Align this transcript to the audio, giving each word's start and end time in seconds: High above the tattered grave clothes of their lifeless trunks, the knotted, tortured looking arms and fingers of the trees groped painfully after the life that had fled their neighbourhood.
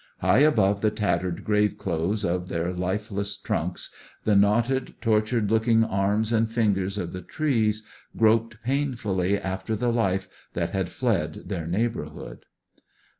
High 0.17 0.39
above 0.39 0.81
the 0.81 0.89
tattered 0.89 1.43
grave 1.43 1.77
clothes 1.77 2.25
of 2.25 2.47
their 2.49 2.73
lifeless 2.73 3.37
trunks, 3.37 3.93
the 4.23 4.35
knotted, 4.35 4.95
tortured 4.99 5.51
looking 5.51 5.83
arms 5.83 6.33
and 6.33 6.49
fingers 6.49 6.97
of 6.97 7.11
the 7.11 7.21
trees 7.21 7.83
groped 8.17 8.63
painfully 8.63 9.37
after 9.37 9.75
the 9.75 9.91
life 9.91 10.27
that 10.53 10.71
had 10.71 10.89
fled 10.89 11.43
their 11.45 11.67
neighbourhood. 11.67 12.45